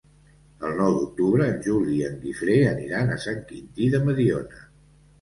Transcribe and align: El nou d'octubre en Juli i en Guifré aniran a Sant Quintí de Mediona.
El 0.69 0.71
nou 0.79 0.95
d'octubre 1.01 1.45
en 1.51 1.61
Juli 1.69 1.95
i 1.99 2.07
en 2.09 2.17
Guifré 2.25 2.57
aniran 2.73 3.15
a 3.15 3.21
Sant 3.29 3.41
Quintí 3.55 3.95
de 3.97 4.05
Mediona. 4.11 4.69